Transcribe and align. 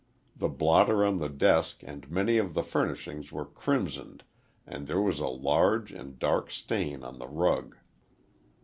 The 0.35 0.49
blotter 0.49 1.05
on 1.05 1.19
the 1.19 1.29
desk 1.29 1.83
and 1.85 2.09
many 2.09 2.39
of 2.39 2.55
the 2.55 2.63
furnishings 2.63 3.31
were 3.31 3.45
crimsoned 3.45 4.23
and 4.65 4.87
there 4.87 4.99
was 4.99 5.19
a 5.19 5.27
large 5.27 5.91
and 5.91 6.17
dark 6.17 6.49
stain 6.49 7.03
on 7.03 7.19
the 7.19 7.27
rug. 7.27 7.75